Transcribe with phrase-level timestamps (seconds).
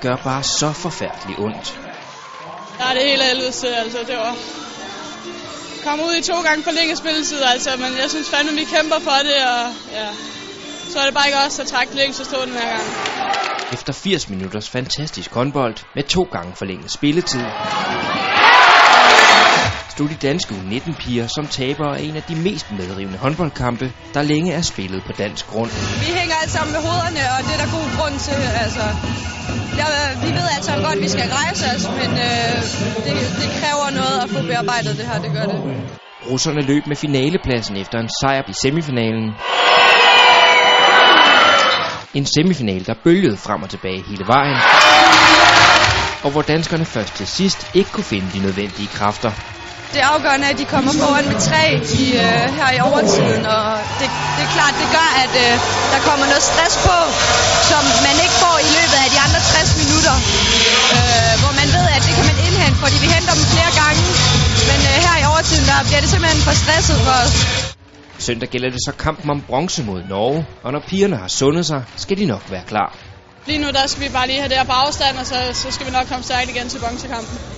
[0.00, 1.80] gør bare så forfærdeligt ondt.
[2.80, 3.98] Ja, det er helt helvede til, altså.
[4.06, 4.34] Det var...
[5.84, 9.18] Kom ud i to gange forlænget spilletid, altså, men jeg synes fandme, vi kæmper for
[9.28, 10.08] det, og ja.
[10.90, 12.82] Så er det bare ikke os, der trækker længst stå den her gang.
[13.72, 17.44] Efter 80 minutters fantastisk håndbold med to gange forlænget spilletid,
[19.90, 24.52] stod de danske U19-piger som tabere af en af de mest medrivende håndboldkampe, der længe
[24.52, 25.70] er spillet på dansk grund.
[26.06, 28.38] Vi hænger alle sammen med hovederne, og det er der god grund til.
[28.64, 28.84] Altså,
[29.80, 29.86] jeg,
[30.24, 32.56] vi ved sammen godt, at vi skal rejse os, men øh,
[33.06, 35.58] det, det kræver noget at få bearbejdet det her, det gør det.
[36.30, 39.26] Russerne løb med finalepladsen efter en sejr i semifinalen.
[42.14, 44.58] En semifinal, der bølgede frem og tilbage hele vejen.
[46.24, 49.32] Og hvor danskerne først til sidst ikke kunne finde de nødvendige kræfter.
[49.92, 51.64] Det er afgørende, at de kommer foran med tre
[52.02, 53.64] i, øh, her i overtiden, og
[54.00, 55.52] det, det er klart, det gør, at øh,
[55.92, 56.98] der kommer noget stress på,
[57.70, 59.40] som man ikke får i løbet af de andre
[65.88, 67.34] bliver det simpelthen for stresset for os.
[68.18, 71.84] Søndag gælder det så kampen om bronze mod Norge, og når pigerne har sundet sig,
[71.96, 72.90] skal de nok være klar.
[73.46, 75.70] Lige nu der skal vi bare lige have det her på afstand, og så, så
[75.70, 77.52] skal vi nok komme stærkt igen til bronzekampen.